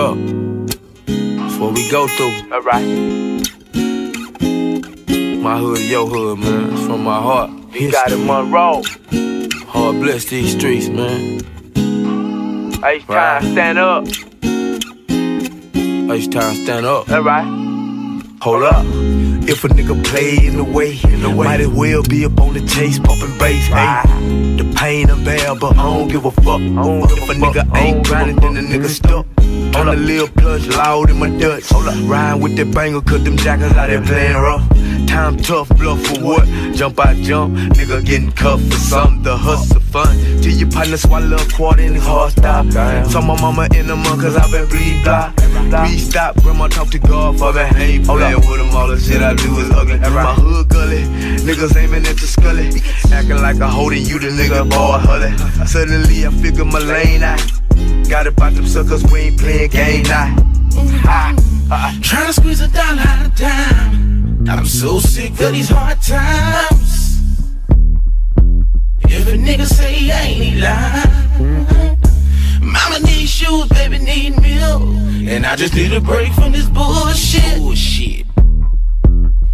up. 0.00 0.16
That's 1.06 1.56
what 1.58 1.74
we 1.74 1.90
go 1.90 2.08
through. 2.08 2.32
Alright. 2.50 2.86
My 5.42 5.58
hood, 5.58 5.80
your 5.80 6.06
hood, 6.06 6.38
man. 6.38 6.72
It's 6.72 6.86
from 6.86 7.04
my 7.04 7.20
heart. 7.20 7.50
You 7.72 7.92
got 7.92 8.10
it, 8.10 8.16
Monroe. 8.18 8.82
Hard 9.66 10.00
bless 10.00 10.24
these 10.24 10.52
streets, 10.56 10.88
man. 10.88 11.40
H 12.82 13.06
time, 13.06 13.42
stand 13.52 13.78
up. 13.78 14.06
H 16.10 16.30
time, 16.30 16.54
stand 16.64 16.86
up. 16.86 17.08
Alright. 17.10 17.44
Hold 18.40 18.62
up. 18.62 18.86
If 19.52 19.64
a 19.64 19.68
nigga 19.68 20.02
play 20.04 20.46
in 20.46 20.56
the 20.56 20.64
way, 20.64 20.98
in 21.04 21.20
the 21.22 21.28
way, 21.28 21.46
might 21.46 21.60
as 21.60 21.68
well 21.68 22.02
be 22.02 22.24
up 22.24 22.40
on 22.40 22.54
the 22.54 22.60
chase, 22.66 22.98
pumping 22.98 23.36
bass. 23.38 23.66
Hey, 23.66 24.02
the 24.56 24.64
pain 24.76 25.10
unbearable, 25.10 25.70
I 25.70 25.82
don't 25.82 26.08
give 26.08 26.24
a 26.24 26.30
fuck. 26.30 26.60
If 26.60 27.28
a 27.28 27.34
nigga 27.34 27.76
ain't 27.76 28.06
grinding, 28.06 28.36
then 28.36 28.54
the 28.54 28.62
nigga 28.62 28.88
stuck. 28.88 29.26
On 29.78 29.86
the 29.86 29.96
lil 29.96 30.28
plush, 30.28 30.66
loud 30.68 31.10
in 31.10 31.18
my 31.18 31.30
Dutch. 31.38 31.70
Riding 31.72 32.42
with 32.42 32.56
that 32.56 32.74
banger, 32.74 33.00
cause 33.00 33.24
them 33.24 33.36
jackers 33.36 33.72
out 33.72 33.88
there 33.88 34.02
playing 34.02 34.34
rough. 34.34 34.66
Time 35.06 35.36
tough, 35.36 35.68
bluff 35.70 36.00
for 36.06 36.20
what? 36.22 36.46
Jump 36.74 37.00
I 37.00 37.20
jump, 37.22 37.56
nigga 37.76 38.04
getting 38.04 38.32
cuffed 38.32 38.64
for 38.72 38.78
something. 38.78 39.22
The 39.22 39.36
hustle 39.36 39.80
fun. 39.80 40.16
Till 40.42 40.52
your 40.52 40.70
partner 40.70 40.96
swallow 40.96 41.36
a 41.36 41.52
quarter 41.52 41.82
in 41.82 41.94
his 41.94 42.04
hard 42.04 42.32
stop. 42.32 42.66
Tell 42.68 43.22
my 43.22 43.40
mama 43.40 43.68
in 43.74 43.86
the 43.86 43.96
month, 43.96 44.20
cause 44.20 44.36
I 44.36 44.50
been 44.50 44.68
bleed 44.68 45.02
block. 45.02 45.34
We 45.88 45.98
stop, 45.98 46.36
grandma 46.42 46.68
talk 46.68 46.88
to 46.90 46.98
God. 46.98 47.40
I 47.40 47.68
ain't 47.78 48.06
playing 48.06 48.36
with 48.36 48.58
them, 48.58 48.70
all 48.74 48.88
the 48.88 48.98
shit 48.98 49.22
I 49.22 49.34
do 49.34 49.58
is 49.60 49.70
ugly. 49.70 49.98
My 49.98 50.34
hood 50.34 50.68
gully, 50.68 51.02
niggas 51.46 51.76
aiming 51.76 52.06
at 52.06 52.16
the 52.16 52.26
scully. 52.26 52.70
Acting 53.12 53.36
like 53.42 53.60
I'm 53.60 53.70
holding 53.70 54.04
you, 54.04 54.18
the 54.18 54.28
nigga 54.28 54.68
boy 54.68 54.98
hully. 54.98 55.36
Suddenly 55.66 56.26
I 56.26 56.30
figure 56.30 56.64
my 56.64 56.78
lane 56.78 57.22
out. 57.22 57.59
Got 58.10 58.26
about 58.26 58.54
them 58.54 58.66
suckers, 58.66 59.04
we 59.12 59.20
ain't 59.20 59.38
playing 59.38 59.70
game 59.70 60.02
now. 60.02 60.34
Trying 62.02 62.26
to 62.26 62.32
squeeze 62.32 62.60
a 62.60 62.66
dollar 62.66 63.02
out 63.02 63.26
of 63.26 63.36
dime. 63.36 64.48
I'm 64.48 64.66
so 64.66 64.98
sick 64.98 65.30
of 65.40 65.52
these 65.52 65.68
hard 65.68 66.02
times. 66.02 67.20
If 69.02 69.28
a 69.28 69.36
nigga 69.36 69.64
say 69.64 69.92
he 69.92 70.10
ain't, 70.10 70.42
he 70.42 70.60
lying. 70.60 72.00
Mama 72.60 72.98
need 72.98 73.28
shoes, 73.28 73.68
baby 73.68 73.98
need 73.98 74.40
milk. 74.42 74.82
And 74.82 75.46
I 75.46 75.54
just 75.54 75.74
need 75.76 75.92
a 75.92 76.00
break 76.00 76.32
from 76.32 76.50
this 76.50 76.66
bullshit. 76.66 77.58
Bullshit. 77.58 78.26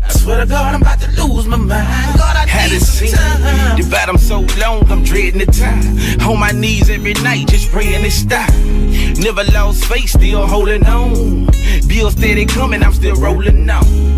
I 0.00 0.08
swear 0.10 0.42
to 0.42 0.46
God, 0.46 0.76
I'm 0.76 0.80
about 0.80 1.00
to 1.00 1.10
lose 1.26 1.48
my 1.48 1.56
mind. 1.56 2.03
Seen. 2.80 3.12
time. 3.12 3.80
The 3.80 3.88
battle 3.90 4.18
so 4.18 4.40
long, 4.58 4.90
I'm 4.90 5.02
dreading 5.04 5.40
the 5.40 5.46
time. 5.46 6.28
On 6.28 6.38
my 6.38 6.50
knees 6.50 6.90
every 6.90 7.14
night, 7.14 7.48
just 7.48 7.70
praying 7.70 8.04
it 8.04 8.10
stop. 8.10 8.50
Never 9.18 9.44
lost 9.52 9.84
faith, 9.84 10.10
still 10.10 10.46
holding 10.46 10.86
on. 10.86 11.46
Bills 11.86 12.12
steady 12.12 12.46
coming, 12.46 12.82
I'm 12.82 12.92
still 12.92 13.16
rolling 13.16 13.68
on. 13.70 14.13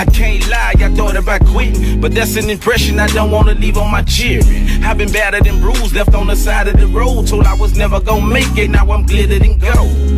I 0.00 0.06
can't 0.06 0.48
lie, 0.48 0.72
I 0.78 0.88
thought 0.94 1.14
about 1.14 1.44
quitting, 1.44 2.00
but 2.00 2.14
that's 2.14 2.34
an 2.36 2.48
impression 2.48 2.98
I 2.98 3.06
don't 3.08 3.30
wanna 3.30 3.52
leave 3.52 3.76
on 3.76 3.90
my 3.90 4.00
children. 4.00 4.82
I've 4.82 4.96
been 4.96 5.12
battered 5.12 5.46
and 5.46 5.60
bruised, 5.60 5.94
left 5.94 6.14
on 6.14 6.28
the 6.28 6.36
side 6.36 6.68
of 6.68 6.80
the 6.80 6.86
road, 6.86 7.26
told 7.26 7.44
I 7.44 7.52
was 7.52 7.76
never 7.76 8.00
gonna 8.00 8.24
make 8.24 8.56
it. 8.56 8.70
Now 8.70 8.90
I'm 8.90 9.04
glittered 9.04 9.42
and 9.42 9.60
gold. 9.60 10.10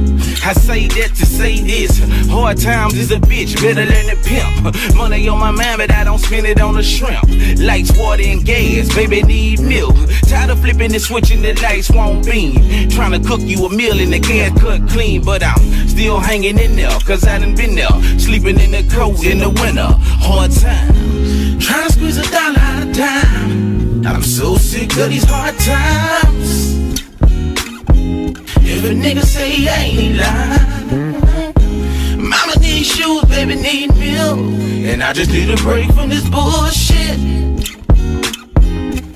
I 0.44 0.52
say 0.52 0.86
that 0.86 1.14
to 1.16 1.26
say 1.26 1.60
this. 1.60 1.98
Hard 2.28 2.58
times 2.58 2.94
is 2.94 3.10
a 3.10 3.16
bitch, 3.16 3.54
better 3.60 3.84
than 3.84 4.10
a 4.10 4.16
pimp. 4.22 4.96
Money 4.96 5.28
on 5.28 5.40
my 5.40 5.50
mind, 5.50 5.78
but 5.78 5.90
I 5.90 6.04
don't 6.04 6.18
spend 6.18 6.46
it 6.46 6.60
on 6.60 6.74
the 6.74 6.82
shrimp. 6.82 7.28
Lights, 7.58 7.96
water, 7.96 8.22
and 8.24 8.44
gas, 8.44 8.92
baby 8.94 9.22
need 9.22 9.60
milk. 9.60 9.96
Tired 10.28 10.50
of 10.50 10.60
flipping 10.60 10.92
and 10.92 11.02
switching 11.02 11.42
the 11.42 11.54
lights 11.62 11.90
won't 11.90 12.24
beam. 12.24 12.88
Trying 12.90 13.20
to 13.20 13.28
cook 13.28 13.40
you 13.40 13.66
a 13.66 13.70
meal 13.70 13.98
and 13.98 14.12
the 14.12 14.20
gas 14.20 14.56
cut 14.60 14.88
clean, 14.88 15.22
but 15.24 15.42
I'm 15.42 15.88
still 15.88 16.20
hanging 16.20 16.58
in 16.58 16.76
there, 16.76 16.98
cause 17.00 17.24
I 17.24 17.38
done 17.38 17.54
been 17.54 17.74
there. 17.74 17.90
Sleeping 18.18 18.60
in 18.60 18.70
the 18.70 18.82
cold 18.94 19.24
in 19.24 19.38
the 19.38 19.48
winter. 19.48 19.71
Hard 19.76 20.50
times. 20.50 21.64
Trying 21.64 21.86
to 21.86 21.92
squeeze 21.92 22.18
a 22.18 22.22
dollar 22.30 22.58
out 22.58 22.82
of 22.82 22.92
dime. 22.94 24.06
I'm 24.06 24.22
so 24.22 24.56
sick 24.56 24.94
of 24.98 25.08
these 25.08 25.24
hard 25.24 25.58
times. 25.58 26.76
If 28.60 28.84
a 28.84 28.88
nigga 28.94 29.22
say 29.22 29.50
he 29.50 29.68
ain't, 29.68 30.18
lying. 30.18 31.54
Mama 32.28 32.56
need 32.60 32.84
shoes, 32.84 33.24
baby 33.24 33.54
need 33.54 33.94
milk. 33.94 34.38
And 34.38 35.02
I 35.02 35.12
just 35.14 35.30
need 35.30 35.48
a 35.48 35.56
break 35.56 35.90
from 35.92 36.10
this 36.10 36.28
bullshit. 36.28 37.18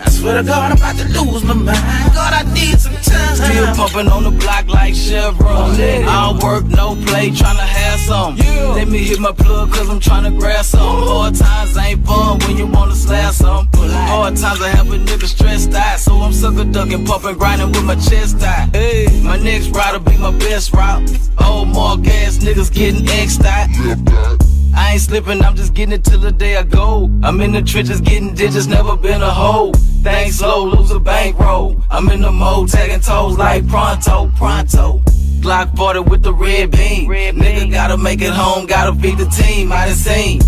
I 0.06 0.10
swear 0.10 0.36
to 0.38 0.44
God, 0.44 0.70
I'm 0.70 0.78
about 0.78 0.96
to 0.96 1.04
lose 1.08 1.42
my 1.42 1.54
mind. 1.54 2.14
God, 2.14 2.32
I 2.32 2.42
need 2.54 2.78
some 2.78 2.94
time. 2.94 3.34
Still 3.34 3.74
pumping 3.74 4.08
on 4.08 4.22
the 4.22 4.30
block 4.30 4.68
like 4.68 4.94
Chevron. 4.94 5.72
I 5.74 6.30
don't 6.30 6.42
work, 6.42 6.64
no 6.66 6.94
play, 7.06 7.30
tryna 7.30 7.58
have 7.58 8.00
some. 8.00 8.36
Let 8.76 8.86
me 8.88 8.98
hit 8.98 9.18
my 9.18 9.32
plug, 9.32 9.72
cause 9.72 9.88
I'm 9.90 9.98
tryna 9.98 10.38
grab 10.38 10.64
some. 10.64 10.80
Hard 10.80 11.34
times 11.34 11.76
ain't 11.76 12.06
fun 12.06 12.38
when 12.40 12.56
you 12.56 12.66
wanna 12.66 12.94
slap 12.94 13.34
some. 13.34 13.68
Hard 13.74 14.36
times 14.36 14.60
I 14.62 14.68
have 14.68 14.92
a 14.92 14.96
nigga 14.96 15.26
stressed 15.26 15.74
out, 15.74 15.98
so 15.98 16.12
I'm 16.20 16.32
sucker 16.32 16.64
ducking, 16.64 17.04
pumping, 17.04 17.36
grinding 17.36 17.72
with 17.72 17.84
my 17.84 17.96
chest 17.96 18.42
out. 18.42 18.74
Hey, 18.74 19.08
my 19.22 19.36
next 19.36 19.70
ride'll 19.70 20.00
be 20.00 20.16
my 20.18 20.30
best 20.38 20.72
route. 20.72 21.10
Old 21.44 21.68
more 21.68 21.96
gas 21.98 22.38
niggas 22.38 22.72
getting 22.72 23.08
X'd 23.08 23.44
out. 23.44 24.35
I 24.76 24.92
ain't 24.92 25.00
slipping, 25.00 25.42
I'm 25.42 25.56
just 25.56 25.74
getting 25.74 25.94
it 25.94 26.04
till 26.04 26.20
the 26.20 26.30
day 26.30 26.56
I 26.56 26.62
go. 26.62 27.10
I'm 27.22 27.40
in 27.40 27.52
the 27.52 27.62
trenches 27.62 28.00
getting 28.00 28.34
digits, 28.34 28.66
never 28.66 28.96
been 28.96 29.22
a 29.22 29.30
hoe. 29.30 29.72
Things 30.02 30.38
slow, 30.38 30.64
lose 30.64 30.90
a 30.90 31.00
bankroll. 31.00 31.80
I'm 31.90 32.08
in 32.10 32.20
the 32.20 32.30
mode, 32.30 32.68
tagging 32.68 33.00
toes 33.00 33.38
like 33.38 33.66
pronto, 33.68 34.30
pronto. 34.36 35.00
Glock 35.40 35.76
40 35.76 36.00
with 36.00 36.22
the 36.22 36.34
red 36.34 36.70
beam. 36.70 37.08
Red 37.08 37.36
Nigga 37.36 37.70
gotta 37.70 37.96
make 37.96 38.20
it 38.20 38.32
home, 38.32 38.66
gotta 38.66 38.92
beat 38.92 39.16
the 39.16 39.26
team. 39.26 39.72
I 39.72 39.86
done 39.86 39.94
seen 39.94 40.40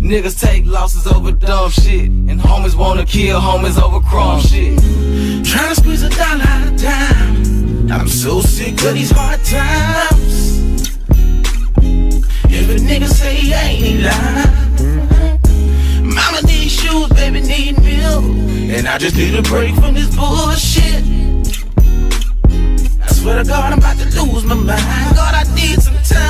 niggas 0.00 0.40
take 0.40 0.66
losses 0.66 1.06
over 1.06 1.32
dumb 1.32 1.70
shit. 1.70 2.08
And 2.10 2.40
homies 2.40 2.74
wanna 2.76 3.06
kill 3.06 3.40
homies 3.40 3.80
over 3.80 4.00
crumb 4.00 4.40
shit. 4.40 4.78
Trying 5.44 5.68
to 5.68 5.74
squeeze 5.74 6.02
a 6.02 6.10
dollar 6.10 6.44
out 6.44 6.68
of 6.68 6.80
dime. 6.80 7.90
I'm 7.90 8.08
so 8.08 8.40
sick 8.40 8.82
of 8.84 8.94
these 8.94 9.10
hard 9.10 9.42
times. 9.44 10.09
And 18.80 18.88
I 18.88 18.96
just 18.96 19.14
need 19.14 19.34
a 19.34 19.42
break 19.42 19.74
from 19.74 19.92
this 19.92 20.08
bullshit. 20.16 21.04
I 23.02 23.12
swear 23.12 23.42
to 23.42 23.44
God, 23.46 23.74
I'm 23.74 23.78
about 23.78 23.98
to 23.98 24.22
lose 24.22 24.44
my 24.46 24.54
mind. 24.54 25.16
God, 25.16 25.34
I 25.34 25.54
need 25.54 25.82
some 25.82 26.02
time. 26.02 26.29